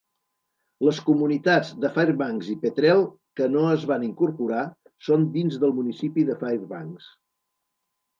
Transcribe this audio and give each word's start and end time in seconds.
Les 0.87 0.99
comunitats 1.07 1.67
de 1.83 1.91
Fairbanks 1.97 2.47
i 2.53 2.55
Petrel 2.63 3.03
que 3.39 3.49
no 3.57 3.65
es 3.73 3.85
van 3.91 4.05
incorporar, 4.07 4.63
són 5.09 5.27
dins 5.37 5.59
del 5.65 5.75
municipi 5.81 6.25
de 6.31 6.39
Fairbanks. 6.41 7.11